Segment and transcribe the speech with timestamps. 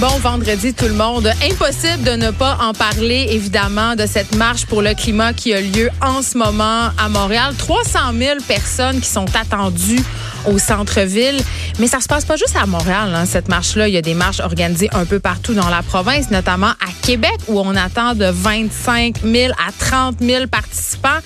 [0.00, 1.28] Bon vendredi tout le monde.
[1.42, 5.60] Impossible de ne pas en parler évidemment de cette marche pour le climat qui a
[5.60, 7.52] lieu en ce moment à Montréal.
[7.58, 10.04] 300 000 personnes qui sont attendues
[10.46, 11.40] au centre-ville.
[11.80, 13.88] Mais ça se passe pas juste à Montréal, hein, cette marche-là.
[13.88, 17.36] Il y a des marches organisées un peu partout dans la province, notamment à Québec,
[17.48, 21.18] où on attend de 25 000 à 30 000 participants.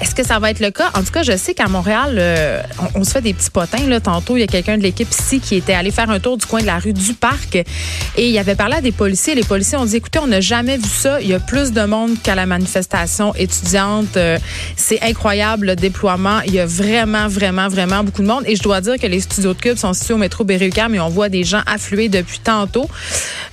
[0.00, 0.90] Est-ce que ça va être le cas?
[0.94, 2.62] En tout cas, je sais qu'à Montréal, euh,
[2.94, 3.86] on, se fait des petits potins.
[3.86, 3.98] Là.
[3.98, 6.44] Tantôt, il y a quelqu'un de l'équipe ici qui était allé faire un tour du
[6.44, 9.34] coin de la rue du Parc et il avait parlé à des policiers.
[9.34, 11.20] Les policiers ont dit, écoutez, on n'a jamais vu ça.
[11.20, 14.16] Il y a plus de monde qu'à la manifestation étudiante.
[14.18, 14.38] Euh,
[14.76, 16.40] c'est incroyable le déploiement.
[16.46, 18.44] Il y a vraiment, vraiment, vraiment beaucoup de monde.
[18.46, 21.00] Et je dois dire que les studios de Cube sont situés au métro Berry-UQAM mais
[21.00, 22.88] on voit des gens affluer depuis tantôt.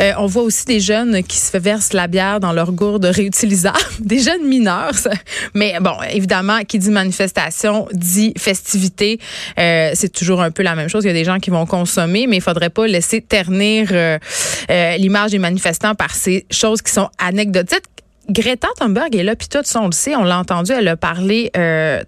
[0.01, 3.77] Euh, on voit aussi des jeunes qui se versent la bière dans leur gourde réutilisable.
[3.99, 4.93] des jeunes mineurs.
[4.95, 5.11] Ça.
[5.53, 6.32] Mais bon, évidemment,
[6.67, 9.19] qui dit manifestation dit festivité.
[9.59, 11.03] Euh, c'est toujours un peu la même chose.
[11.03, 14.17] Il y a des gens qui vont consommer, mais il faudrait pas laisser ternir euh,
[14.69, 17.83] euh, l'image des manifestants par ces choses qui sont anecdotiques.
[18.29, 20.95] Greta Thunberg est là, puis tout ça, on le sait, on l'a entendu, elle a
[20.95, 21.51] parlé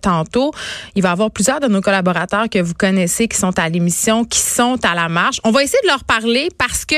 [0.02, 0.54] tantôt.
[0.96, 4.24] Il va y avoir plusieurs de nos collaborateurs que vous connaissez qui sont à l'émission,
[4.24, 5.42] qui sont à la marche.
[5.44, 6.96] On va essayer de leur parler parce que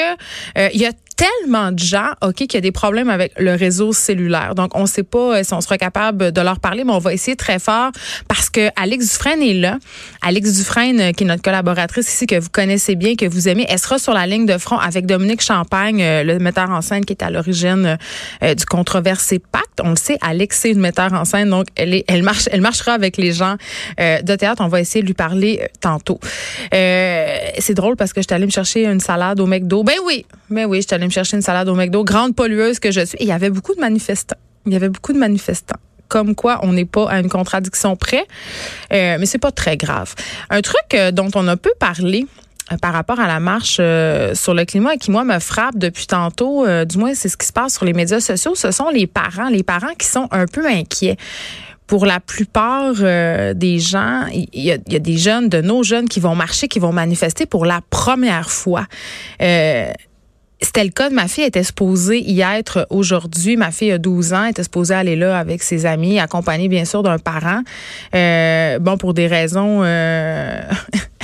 [0.71, 3.91] il y a tellement de gens, OK, qu'il y a des problèmes avec le réseau
[3.91, 4.53] cellulaire.
[4.55, 6.99] Donc, on ne sait pas euh, si on sera capable de leur parler, mais on
[6.99, 7.91] va essayer très fort
[8.27, 9.79] parce que Alex Dufresne est là.
[10.21, 13.65] Alex Dufresne, euh, qui est notre collaboratrice ici, que vous connaissez bien, que vous aimez,
[13.67, 17.03] elle sera sur la ligne de front avec Dominique Champagne, euh, le metteur en scène
[17.03, 17.97] qui est à l'origine
[18.41, 19.81] du controversé Pacte.
[19.83, 22.61] On le sait, Alex, c'est une metteur en scène, donc elle, est, elle, marche, elle
[22.61, 23.55] marchera avec les gens
[23.97, 24.61] de théâtre.
[24.63, 26.19] On va essayer de lui parler tantôt.
[26.71, 29.83] c'est drôle parce que je suis allée me chercher une salade au McDo.
[29.83, 32.79] Ben oui, ben oui, je suis allée me chercher une salade au McDo, grande pollueuse
[32.79, 33.17] que je suis.
[33.17, 34.37] Et il y avait beaucoup de manifestants.
[34.65, 38.25] Il y avait beaucoup de manifestants comme quoi on n'est pas à une contradiction près,
[38.93, 40.13] euh, mais c'est pas très grave.
[40.49, 42.25] Un truc euh, dont on a peu parlé
[42.71, 46.07] euh, par rapport à la marche sur le climat et qui moi me frappe depuis
[46.07, 49.07] tantôt, du moins c'est ce qui se passe sur les médias sociaux, ce sont les
[49.07, 51.17] parents, les parents qui sont un peu inquiets
[51.85, 56.35] pour la plupart des gens, il y, a, des jeunes, de nos jeunes qui vont
[56.35, 58.87] marcher, qui vont manifester pour la première fois.
[60.59, 63.57] C'était le cas de ma fille, elle était supposée y être aujourd'hui.
[63.57, 66.83] Ma fille a 12 ans, elle était supposée aller là avec ses amis, accompagnée bien
[66.83, 67.61] sûr d'un parent.
[68.15, 70.61] Euh, bon, pour des raisons euh,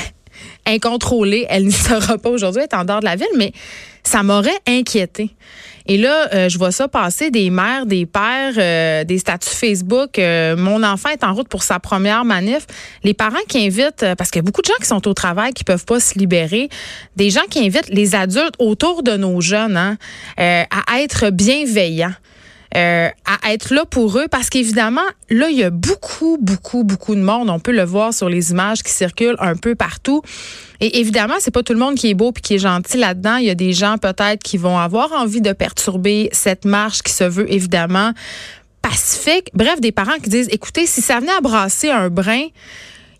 [0.67, 3.53] incontrôlées, elle n'y sera pas aujourd'hui, elle en dehors de la ville, mais
[4.03, 5.31] ça m'aurait inquiété.
[5.85, 10.17] Et là, euh, je vois ça passer des mères, des pères, euh, des statuts Facebook.
[10.17, 12.65] Euh, mon enfant est en route pour sa première manif.
[13.03, 15.53] Les parents qui invitent, parce qu'il y a beaucoup de gens qui sont au travail,
[15.53, 16.69] qui peuvent pas se libérer,
[17.15, 19.97] des gens qui invitent les adultes autour de nos jeunes hein,
[20.37, 22.13] à être bienveillants.
[22.75, 27.13] Euh, à être là pour eux parce qu'évidemment, là, il y a beaucoup, beaucoup, beaucoup
[27.13, 27.51] de monde.
[27.51, 30.23] On peut le voir sur les images qui circulent un peu partout.
[30.79, 33.35] Et évidemment, c'est pas tout le monde qui est beau puis qui est gentil là-dedans.
[33.37, 37.13] Il y a des gens peut-être qui vont avoir envie de perturber cette marche qui
[37.13, 38.11] se veut évidemment
[38.81, 39.51] pacifique.
[39.53, 42.47] Bref, des parents qui disent, écoutez, si ça venait à brasser un brin,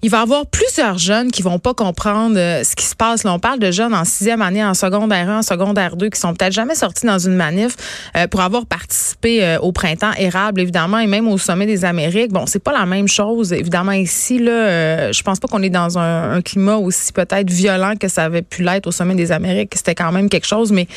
[0.03, 3.23] il va y avoir plusieurs jeunes qui vont pas comprendre euh, ce qui se passe.
[3.23, 6.19] Là, on parle de jeunes en sixième année, en secondaire 1, en secondaire 2, qui
[6.19, 7.75] sont peut-être jamais sortis dans une manif
[8.17, 12.33] euh, pour avoir participé euh, au printemps érable, évidemment, et même au sommet des Amériques.
[12.33, 14.39] Bon, c'est pas la même chose, évidemment, ici.
[14.39, 18.25] Là, je pense pas qu'on est dans un, un climat aussi peut-être violent que ça
[18.25, 19.71] avait pu l'être au sommet des Amériques.
[19.73, 20.87] C'était quand même quelque chose, mais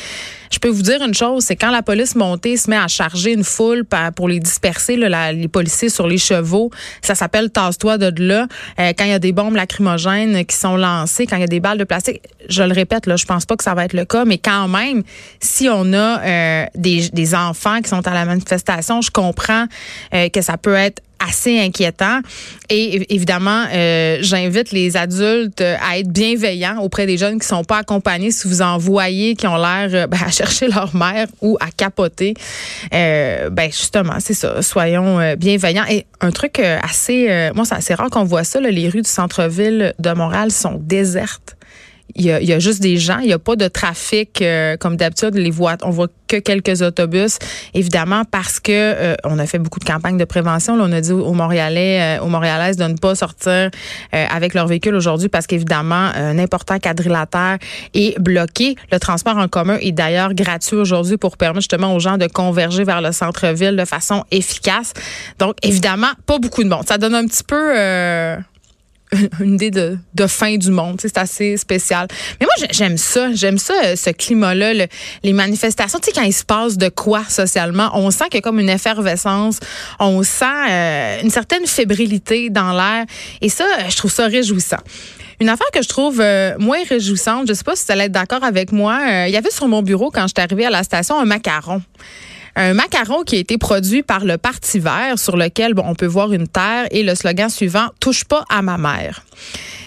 [0.51, 3.33] je peux vous dire une chose, c'est quand la police montée se met à charger
[3.33, 3.85] une foule
[4.15, 6.71] pour les disperser, là, les policiers sur les chevaux,
[7.01, 8.47] ça s'appelle tasse-toi de là.
[8.79, 11.47] Euh, quand il y a des bombes lacrymogènes qui sont lancées, quand il y a
[11.47, 13.93] des balles de plastique, je le répète, là, je pense pas que ça va être
[13.93, 15.03] le cas, mais quand même,
[15.39, 19.65] si on a euh, des, des enfants qui sont à la manifestation, je comprends
[20.13, 22.19] euh, que ça peut être assez inquiétant.
[22.69, 27.77] Et évidemment, euh, j'invite les adultes à être bienveillants auprès des jeunes qui sont pas
[27.77, 28.31] accompagnés.
[28.31, 31.71] Si vous en voyez qui ont l'air euh, ben, à chercher leur mère ou à
[31.71, 32.33] capoter,
[32.93, 34.61] euh, ben justement, c'est ça.
[34.61, 35.85] Soyons euh, bienveillants.
[35.89, 38.59] Et un truc assez, moi, c'est assez rare qu'on voit ça.
[38.59, 41.56] Là, les rues du centre-ville de Montréal sont désertes.
[42.15, 44.41] Il y, a, il y a juste des gens, il n'y a pas de trafic
[44.41, 45.35] euh, comme d'habitude.
[45.35, 47.37] Les voit, on voit que quelques autobus,
[47.73, 50.75] évidemment parce que euh, on a fait beaucoup de campagnes de prévention.
[50.75, 53.69] Là, on a dit aux Montréalais, euh, aux Montréalaises de ne pas sortir
[54.11, 57.57] avec leur véhicule aujourd'hui parce qu'évidemment un important quadrilatère
[57.93, 58.75] est bloqué.
[58.91, 62.83] Le transport en commun est d'ailleurs gratuit aujourd'hui pour permettre justement aux gens de converger
[62.83, 64.93] vers le centre-ville de façon efficace.
[65.39, 66.87] Donc évidemment pas beaucoup de monde.
[66.87, 67.73] Ça donne un petit peu
[69.39, 70.99] une idée de, fin du monde.
[71.01, 72.07] C'est assez spécial.
[72.39, 73.33] Mais moi, j'aime ça.
[73.33, 74.87] J'aime ça, euh, ce climat-là,
[75.23, 75.99] les manifestations.
[75.99, 78.59] Tu sais, quand il se passe de quoi socialement, on sent qu'il y a comme
[78.59, 79.59] une effervescence.
[79.99, 83.05] On sent euh, une certaine fébrilité dans l'air.
[83.41, 84.77] Et ça, je trouve ça réjouissant.
[85.39, 88.11] Une affaire que je trouve euh, moins réjouissante, je sais pas si tu allais être
[88.11, 91.19] d'accord avec moi, il y avait sur mon bureau quand j'étais arrivée à la station
[91.19, 91.81] un macaron
[92.57, 96.07] un macaron qui a été produit par le Parti vert sur lequel bon, on peut
[96.07, 99.23] voir une terre et le slogan suivant touche pas à ma mère.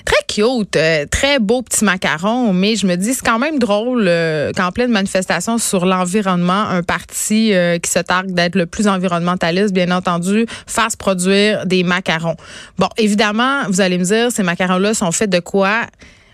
[0.04, 4.04] Très cute, euh, très beau petit macaron, mais je me dis c'est quand même drôle
[4.06, 8.86] euh, qu'en pleine manifestation sur l'environnement, un parti euh, qui se targue d'être le plus
[8.86, 12.36] environnementaliste, bien entendu, fasse produire des macarons.
[12.78, 15.82] Bon, évidemment, vous allez me dire, ces macarons-là sont faits de quoi?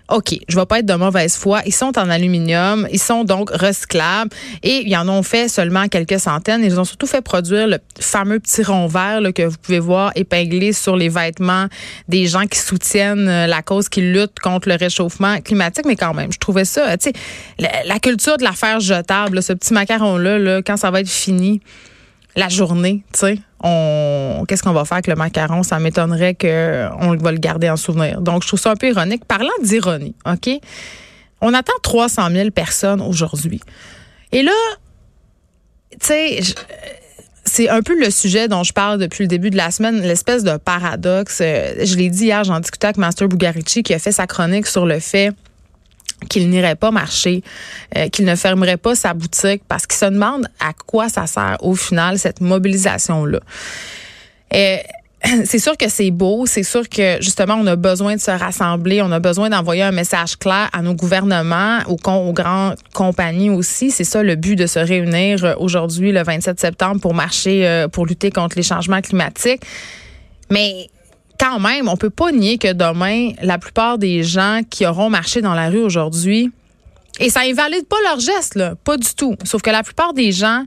[0.09, 1.61] OK, je vais pas être de mauvaise foi.
[1.65, 4.31] Ils sont en aluminium, ils sont donc recyclables
[4.63, 6.63] et ils en ont fait seulement quelques centaines.
[6.63, 10.71] Ils ont surtout fait produire le fameux petit rond vert que vous pouvez voir épinglé
[10.71, 11.67] sur les vêtements
[12.07, 15.85] des gens qui soutiennent euh, la cause, qui luttent contre le réchauffement climatique.
[15.85, 17.13] Mais quand même, je trouvais ça, tu sais,
[17.85, 21.61] la, culture de l'affaire jetable, ce petit macaron-là, là, quand ça va être fini,
[22.35, 25.63] la journée, tu sais, on qu'est-ce qu'on va faire avec le macaron?
[25.63, 28.21] Ça m'étonnerait qu'on va le garder en souvenir.
[28.21, 29.25] Donc je trouve ça un peu ironique.
[29.25, 30.49] Parlant d'ironie, ok,
[31.41, 33.61] on attend 300 000 personnes aujourd'hui.
[34.31, 34.51] Et là,
[35.91, 36.39] tu sais.
[37.45, 40.43] c'est un peu le sujet dont je parle depuis le début de la semaine, l'espèce
[40.43, 41.39] de paradoxe.
[41.39, 44.85] Je l'ai dit hier, j'en discutais avec Master Bugarici qui a fait sa chronique sur
[44.85, 45.31] le fait
[46.27, 47.43] qu'il n'irait pas marcher,
[47.95, 51.57] euh, qu'il ne fermerait pas sa boutique parce qu'il se demande à quoi ça sert
[51.61, 53.39] au final cette mobilisation-là.
[54.51, 54.79] Et
[55.45, 59.01] c'est sûr que c'est beau, c'est sûr que justement on a besoin de se rassembler,
[59.01, 63.91] on a besoin d'envoyer un message clair à nos gouvernements, aux, aux grandes compagnies aussi.
[63.91, 67.87] C'est ça le but de se réunir euh, aujourd'hui le 27 septembre pour marcher, euh,
[67.87, 69.61] pour lutter contre les changements climatiques.
[70.49, 70.89] Mais
[71.39, 75.41] quand même, on peut pas nier que demain, la plupart des gens qui auront marché
[75.41, 76.51] dans la rue aujourd'hui,
[77.19, 79.35] et ça invalide pas leur geste, pas du tout.
[79.43, 80.65] Sauf que la plupart des gens,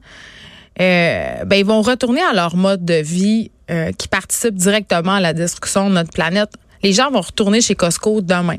[0.81, 5.21] euh, ben, ils vont retourner à leur mode de vie euh, qui participe directement à
[5.21, 6.51] la destruction de notre planète.
[6.83, 8.57] Les gens vont retourner chez Costco demain.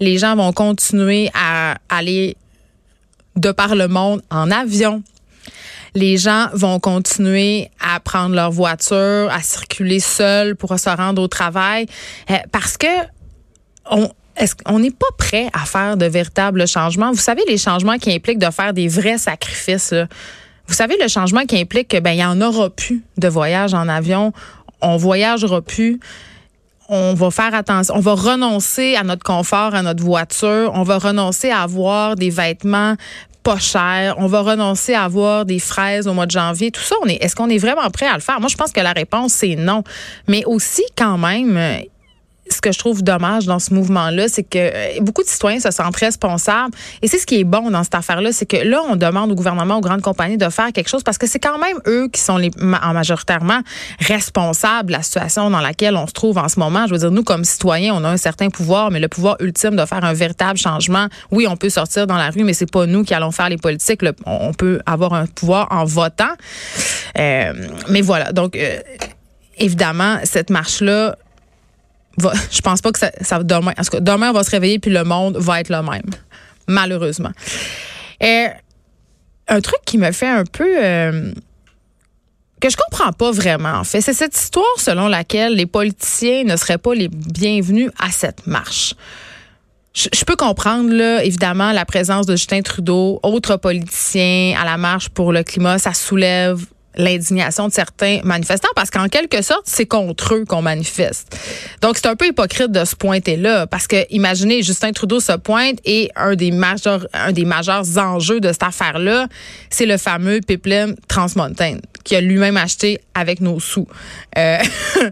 [0.00, 2.36] Les gens vont continuer à aller
[3.36, 5.02] de par le monde en avion,
[5.94, 11.28] les gens vont continuer à prendre leur voiture, à circuler seuls pour se rendre au
[11.28, 11.86] travail,
[12.30, 12.86] euh, parce que
[13.90, 17.10] on, n'est pas prêt à faire de véritables changements?
[17.10, 19.94] Vous savez, les changements qui impliquent de faire des vrais sacrifices.
[20.66, 23.72] Vous savez, le changement qui implique que ben il y en aura plus de voyage
[23.72, 24.32] en avion,
[24.80, 25.98] on voyagera plus.
[26.90, 30.98] On va faire attention, on va renoncer à notre confort, à notre voiture, on va
[30.98, 32.94] renoncer à avoir des vêtements
[33.42, 36.96] pas cher, on va renoncer à avoir des fraises au mois de janvier, tout ça,
[37.02, 38.40] on est, est-ce qu'on est vraiment prêt à le faire?
[38.40, 39.82] Moi, je pense que la réponse, c'est non.
[40.26, 41.56] Mais aussi, quand même,
[42.52, 45.70] ce que je trouve dommage dans ce mouvement-là, c'est que euh, beaucoup de citoyens se
[45.70, 46.74] sentent responsables.
[47.02, 49.34] Et c'est ce qui est bon dans cette affaire-là, c'est que là, on demande au
[49.34, 52.20] gouvernement, aux grandes compagnies de faire quelque chose parce que c'est quand même eux qui
[52.20, 53.60] sont en majoritairement
[54.00, 56.86] responsables de la situation dans laquelle on se trouve en ce moment.
[56.86, 59.76] Je veux dire, nous, comme citoyens, on a un certain pouvoir, mais le pouvoir ultime
[59.76, 62.86] de faire un véritable changement, oui, on peut sortir dans la rue, mais c'est pas
[62.86, 64.02] nous qui allons faire les politiques.
[64.26, 66.34] on peut avoir un pouvoir en votant.
[67.18, 67.52] Euh,
[67.88, 68.32] mais voilà.
[68.32, 68.78] Donc, euh,
[69.58, 71.16] évidemment, cette marche-là,
[72.50, 73.72] je pense pas que ça, ça demain.
[73.78, 76.10] En tout demain, on va se réveiller puis le monde va être le même.
[76.66, 77.32] Malheureusement.
[78.20, 78.46] Et
[79.48, 80.68] un truc qui me fait un peu.
[80.76, 81.32] Euh,
[82.60, 86.56] que je comprends pas vraiment, en fait, c'est cette histoire selon laquelle les politiciens ne
[86.56, 88.94] seraient pas les bienvenus à cette marche.
[89.94, 94.76] Je, je peux comprendre, là, évidemment, la présence de Justin Trudeau, autres politiciens à la
[94.76, 96.66] marche pour le climat, ça soulève
[96.98, 101.38] l'indignation de certains manifestants parce qu'en quelque sorte, c'est contre eux qu'on manifeste.
[101.80, 105.32] Donc, c'est un peu hypocrite de se pointer là parce que imaginez, Justin Trudeau se
[105.32, 109.28] pointe et un des majeurs, un des majeurs enjeux de cette affaire-là,
[109.70, 113.86] c'est le fameux pipeline Transmontane qui a lui-même acheté avec nos sous.
[114.36, 114.58] Euh,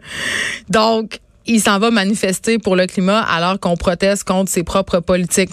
[0.69, 5.50] donc, il s'en va manifester pour le climat alors qu'on proteste contre ses propres politiques.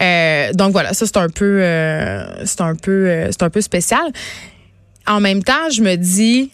[0.00, 3.60] Euh, donc voilà, ça c'est un peu, euh, c'est un peu, euh, c'est un peu
[3.60, 4.04] spécial.
[5.06, 6.50] En même temps, je me dis,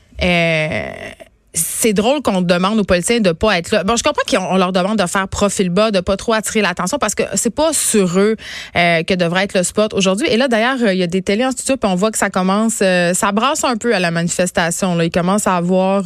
[1.55, 3.85] c'est drôle qu'on demande aux policiers de pas être là.
[3.85, 6.99] Bon, je comprends qu'on leur demande de faire profil bas, de pas trop attirer l'attention
[6.99, 8.37] parce que c'est pas sur eux
[8.75, 10.29] que devrait être le spot aujourd'hui.
[10.29, 12.31] Et là, d'ailleurs, il y a des télés en studio, puis on voit que ça
[12.31, 14.95] commence, ça brasse un peu à la manifestation.
[14.95, 15.05] Là.
[15.05, 16.05] Il commence à avoir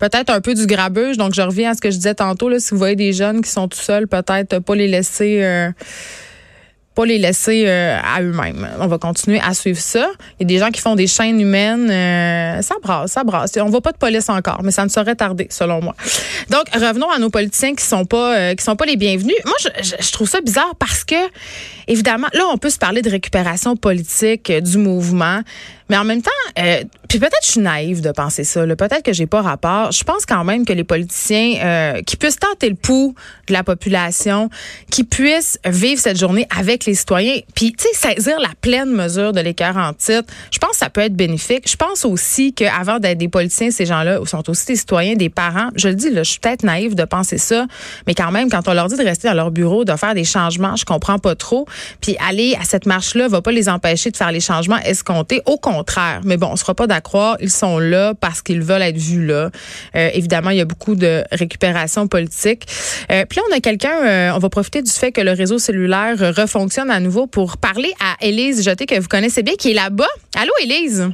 [0.00, 1.16] peut-être un peu du grabuge.
[1.16, 2.48] Donc, je reviens à ce que je disais tantôt.
[2.48, 5.72] Là, si vous voyez des jeunes qui sont tout seuls, peut-être pas les laisser
[6.94, 8.68] pas les laisser euh, à eux-mêmes.
[8.80, 10.08] On va continuer à suivre ça.
[10.38, 11.88] Il y a des gens qui font des chaînes humaines.
[11.88, 13.52] Euh, ça brasse, ça brasse.
[13.58, 15.94] On voit pas de police encore, mais ça ne saurait tarder, selon moi.
[16.48, 19.36] Donc, revenons à nos politiciens qui sont pas euh, qui sont pas les bienvenus.
[19.44, 21.14] Moi, je, je, trouve ça bizarre parce que,
[21.86, 25.42] évidemment, là, on peut se parler de récupération politique du mouvement.
[25.90, 26.30] Mais en même temps,
[26.60, 28.64] euh, puis peut-être je suis naïve de penser ça.
[28.64, 29.90] Peut-être que j'ai pas rapport.
[29.90, 33.16] Je pense quand même que les politiciens euh, qui puissent tenter le pouls
[33.48, 34.48] de la population,
[34.92, 39.32] qui puissent vivre cette journée avec les citoyens, puis tu sais saisir la pleine mesure
[39.32, 40.32] de l'écart en titre.
[40.52, 41.68] Je pense que ça peut être bénéfique.
[41.68, 45.70] Je pense aussi qu'avant d'être des politiciens, ces gens-là sont aussi des citoyens, des parents.
[45.74, 47.66] Je le dis, là, je suis peut-être naïve de penser ça,
[48.06, 50.22] mais quand même, quand on leur dit de rester dans leur bureau, de faire des
[50.22, 51.66] changements, je comprends pas trop.
[52.00, 55.42] Puis aller à cette marche-là va pas les empêcher de faire les changements escomptés.
[55.46, 56.20] Au contraire contraire.
[56.24, 57.36] Mais bon, on ne sera pas d'accord.
[57.40, 59.50] Ils sont là parce qu'ils veulent être vus là.
[59.96, 62.66] Euh, évidemment, il y a beaucoup de récupération politique.
[63.10, 65.58] Euh, puis là, on a quelqu'un, euh, on va profiter du fait que le réseau
[65.58, 69.74] cellulaire refonctionne à nouveau pour parler à Élise Jeté, que vous connaissez bien, qui est
[69.74, 70.12] là-bas.
[70.38, 71.08] Allô, Élise?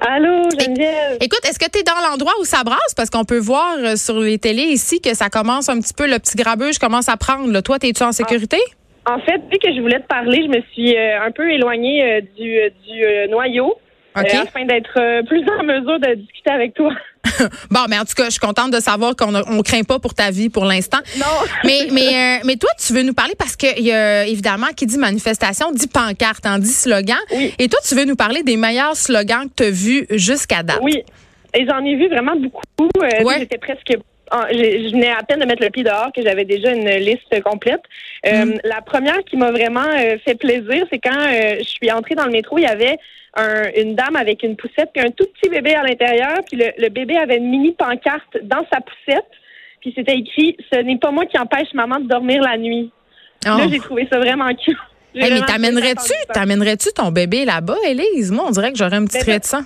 [0.00, 1.18] Allô, Geneviève?
[1.20, 2.94] Écoute, est-ce que tu es dans l'endroit où ça brasse?
[2.96, 6.18] Parce qu'on peut voir sur les télés ici que ça commence un petit peu, le
[6.18, 7.52] petit grabuge commence à prendre.
[7.52, 7.62] Là.
[7.62, 8.58] Toi, es-tu en sécurité?
[9.06, 12.48] En fait, vu que je voulais te parler, je me suis un peu éloignée du,
[12.86, 13.74] du noyau.
[14.16, 16.92] Euh, afin d'être euh, plus en mesure de discuter avec toi.
[17.70, 20.14] bon, mais en tout cas, je suis contente de savoir qu'on ne craint pas pour
[20.14, 20.98] ta vie pour l'instant.
[21.16, 21.26] Non.
[21.64, 24.86] mais, mais, euh, mais toi, tu veux nous parler parce que, y a, évidemment, qui
[24.86, 27.18] dit manifestation dit pancarte, en hein, dit slogan.
[27.32, 27.54] Oui.
[27.58, 30.80] Et toi, tu veux nous parler des meilleurs slogans que tu as vus jusqu'à date.
[30.82, 31.04] Oui.
[31.54, 32.62] Et j'en ai vu vraiment beaucoup.
[33.38, 33.96] J'étais presque
[34.32, 37.82] je venais à peine de mettre le pied dehors que j'avais déjà une liste complète.
[38.24, 38.58] Mm.
[38.64, 39.90] La première qui m'a vraiment
[40.24, 42.98] fait plaisir, c'est quand je suis entrée dans le métro, il y avait
[43.76, 46.38] une dame avec une poussette puis un tout petit bébé à l'intérieur.
[46.46, 49.30] Puis le, bébé avait une mini pancarte dans sa poussette.
[49.80, 52.90] Puis c'était écrit Ce n'est pas moi qui empêche maman de dormir la nuit.
[53.44, 53.68] Là, oh.
[53.70, 54.76] j'ai trouvé ça vraiment cute.
[55.14, 58.30] mais t'amènerais-tu, t'amènerais-tu ton bébé là-bas, Élise?
[58.30, 59.62] Moi, on dirait que j'aurais un petit trait de sang.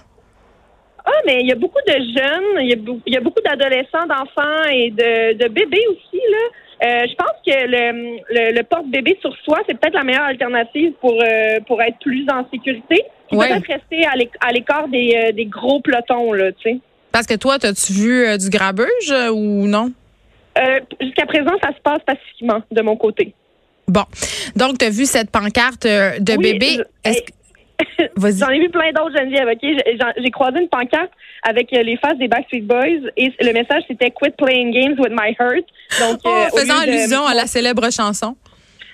[1.05, 4.91] Ah, mais il y a beaucoup de jeunes, il y a, beaucoup d'adolescents, d'enfants et
[4.91, 6.49] de, de bébés aussi, là.
[6.83, 11.13] Euh, je pense que le, le, porte-bébé sur soi, c'est peut-être la meilleure alternative pour,
[11.23, 13.05] euh, pour être plus en sécurité.
[13.31, 14.05] Peut-être rester
[14.41, 16.79] à l'écart des, euh, des gros pelotons, là, tu sais.
[17.13, 19.93] Parce que toi, as-tu vu du grabuge ou non?
[21.01, 23.33] Jusqu'à présent, ça se passe pacifiquement de mon côté.
[23.87, 24.05] Bon.
[24.57, 26.81] Donc, tu as vu cette pancarte de bébé.
[27.05, 27.33] Est-ce que
[28.39, 29.49] J'en ai vu plein d'autres, Geneviève.
[29.49, 30.15] OK?
[30.17, 31.11] J'ai croisé une pancarte
[31.43, 35.13] avec euh, les faces des Backstreet Boys et le message c'était Quit playing games with
[35.13, 35.65] my heart.
[36.01, 38.37] Donc, oh, euh, faisant allusion à la célèbre chanson.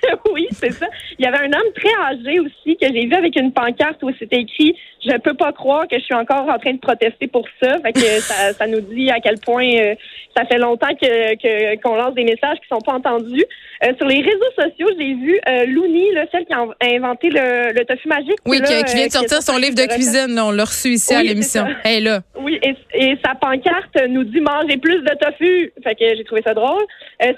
[0.33, 0.87] oui, c'est ça.
[1.19, 4.11] Il y avait un homme très âgé aussi que j'ai vu avec une pancarte où
[4.19, 7.47] c'était écrit Je peux pas croire que je suis encore en train de protester pour
[7.63, 7.79] ça.
[7.79, 9.95] Fait que ça, ça, nous dit à quel point euh,
[10.37, 13.45] ça fait longtemps que qu'on lance des messages qui sont pas entendus.
[13.83, 17.73] Euh, sur les réseaux sociaux, j'ai vu euh, Louni, là, celle qui a inventé le,
[17.73, 18.39] le tofu magique.
[18.45, 20.39] Oui, qui, vient de sortir son livre de cuisine.
[20.39, 21.65] on l'a reçu ici à l'émission.
[21.85, 22.21] Elle là.
[22.39, 25.73] Oui, et, et, sa pancarte nous dit mangez plus de tofu.
[25.83, 26.83] Fait que j'ai trouvé ça drôle.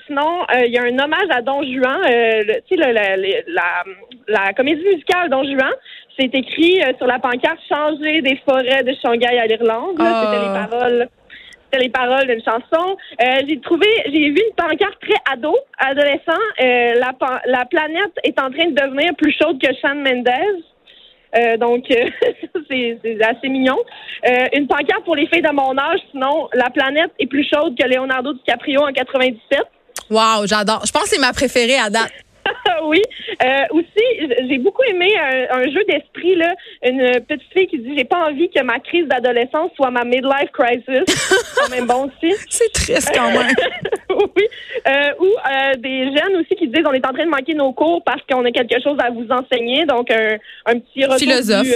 [0.06, 2.00] sinon, il y a un hommage à Don Juan,
[2.68, 3.84] tu sais, la, la,
[4.26, 5.70] la, comédie musicale Don Juan.
[6.18, 9.96] C'est écrit sur la pancarte Changer des forêts de Shanghai à l'Irlande.
[9.96, 10.68] C'était les ah.
[10.68, 11.08] paroles
[11.78, 12.96] les paroles d'une chanson.
[13.20, 16.40] Euh, j'ai trouvé, j'ai vu une pancarte très ado, adolescent.
[16.60, 17.12] Euh, la,
[17.46, 20.28] la planète est en train de devenir plus chaude que Sean Mendes.
[21.34, 21.84] Euh, donc,
[22.70, 23.78] c'est assez mignon.
[24.54, 27.88] une pancarte pour les filles de mon âge, sinon, la planète est plus chaude que
[27.88, 29.60] Leonardo DiCaprio en 97.
[30.10, 30.82] Wow, j'adore.
[30.84, 32.12] Je pense que c'est ma préférée à date.
[32.86, 33.02] Oui.
[33.42, 35.14] Euh, aussi, j'ai beaucoup aimé
[35.50, 39.06] un, jeu d'esprit là, une petite fille qui dit j'ai pas envie que ma crise
[39.06, 41.04] d'adolescence soit ma midlife crisis.
[41.56, 42.34] quand même bon aussi.
[42.48, 43.54] C'est triste quand même.
[44.10, 44.46] oui.
[44.86, 47.72] Euh, ou euh, des jeunes aussi qui disent on est en train de manquer nos
[47.72, 49.86] cours parce qu'on a quelque chose à vous enseigner.
[49.86, 50.36] Donc un,
[50.66, 51.62] un petit retour philosophe.
[51.62, 51.72] Du,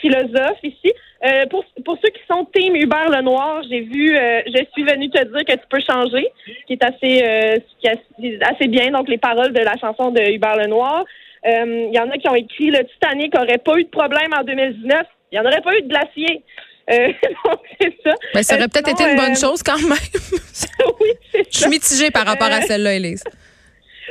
[0.00, 0.92] philosophe ici.
[1.24, 5.08] Euh, pour, pour ceux qui sont team Hubert Lenoir, j'ai vu, euh, je suis venue
[5.08, 8.90] te dire que tu peux changer, ce qui est assez, euh, qui est assez bien.
[8.90, 11.04] Donc les paroles de la chanson de Hubert Lenoir.
[11.44, 14.44] Il y en a qui ont écrit le Titanic aurait pas eu de problème en
[14.44, 15.02] 2019.
[15.30, 16.42] Il n'y en aurait pas eu de glacier.
[16.92, 18.14] donc c'est ça.
[18.34, 19.92] Mais ça aurait peut-être été une bonne chose quand même.
[21.00, 21.50] oui, c'est ça.
[21.50, 23.24] Je suis mitigée par rapport à celle-là, Elise.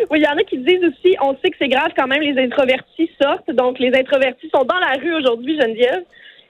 [0.10, 2.22] Oui, il y en a qui disent aussi, on sait que c'est grave quand même,
[2.22, 3.51] les introvertis sortent.
[3.51, 6.03] Donc, les introvertis sont dans la rue aujourd'hui, Geneviève.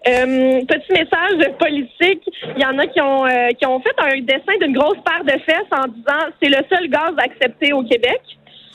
[0.08, 2.28] Euh, petit message politique.
[2.56, 5.40] Il y en a qui ont qui ont fait un dessin d'une grosse paire de
[5.44, 8.22] fesses en disant c'est le seul gaz accepté au Québec.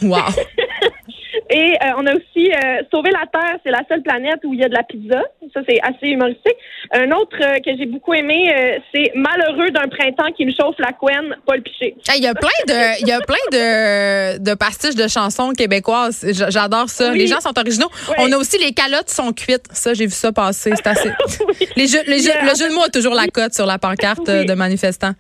[0.03, 0.19] Wow.
[1.49, 4.61] Et euh, on a aussi euh, Sauver la Terre, c'est la seule planète où il
[4.61, 5.23] y a de la pizza.
[5.55, 6.57] Ça, c'est assez humoristique.
[6.93, 8.53] Un autre euh, que j'ai beaucoup aimé,
[8.93, 11.95] c'est Malheureux d'un printemps qui me chauffe la couenne, Paul Piché.
[12.17, 16.27] Il y a plein de, il y a plein de, de pastiches de chansons québécoises.
[16.51, 17.13] J'adore ça.
[17.13, 17.91] Les gens sont originaux.
[18.19, 19.67] On a aussi les calottes sont cuites.
[19.73, 20.73] Ça, j'ai vu ça passer.
[20.75, 21.11] C'est assez.
[21.77, 24.27] les jeux, les jeux, le jeu de mots a toujours la cote sur la pancarte
[24.27, 25.15] de manifestants.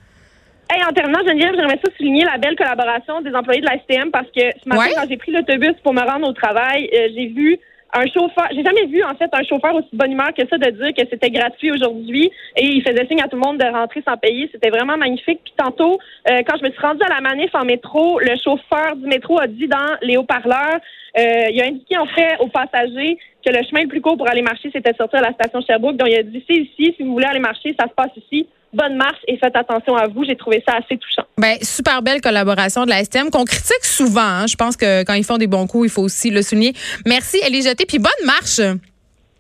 [0.69, 4.11] Hey, en terminant, Geneviève, j'aimerais ça souligner la belle collaboration des employés de la STM
[4.11, 7.27] parce que ce matin, quand j'ai pris l'autobus pour me rendre au travail, euh, j'ai
[7.29, 7.59] vu
[7.95, 8.49] un chauffeur.
[8.51, 11.09] J'ai jamais vu, en fait, un chauffeur aussi bonne humeur que ça de dire que
[11.09, 14.49] c'était gratuit aujourd'hui et il faisait signe à tout le monde de rentrer sans payer.
[14.51, 15.41] C'était vraiment magnifique.
[15.45, 18.97] Puis tantôt, euh, quand je me suis rendue à la manif en métro, le chauffeur
[18.97, 20.81] du métro a dit dans les haut-parleurs,
[21.17, 24.29] euh, il a indiqué en fait aux passagers que le chemin le plus court pour
[24.29, 25.97] aller marcher, c'était de sortir à la station Sherbrooke.
[25.97, 28.49] Donc, il a dit, c'est ici, si vous voulez aller marcher, ça se passe ici
[28.77, 30.25] bonne marche et faites attention à vous.
[30.25, 31.27] J'ai trouvé ça assez touchant.
[31.39, 34.21] Ben, super belle collaboration de la STM qu'on critique souvent.
[34.21, 34.47] Hein.
[34.47, 36.75] Je pense que quand ils font des bons coups, il faut aussi le souligner.
[37.07, 38.61] Merci, Elie Jeté, puis bonne marche.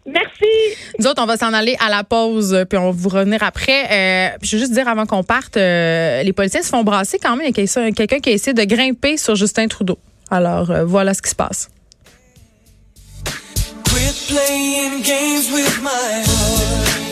[0.07, 0.47] Merci.
[0.99, 3.85] Nous autres, on va s'en aller à la pause, puis on va vous revenir après.
[3.90, 7.37] Euh, je veux juste dire avant qu'on parte, euh, les policiers se font brasser quand
[7.37, 7.47] même.
[7.47, 9.99] Il y a quelqu'un qui a essayé de grimper sur Justin Trudeau.
[10.31, 11.69] Alors, euh, voilà ce qui se passe.
[13.85, 17.05] Quit playing games with my